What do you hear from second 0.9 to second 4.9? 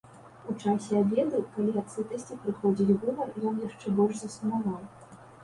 абеду, калі ад сытасці прыходзіць гумар, ён яшчэ больш засумаваў.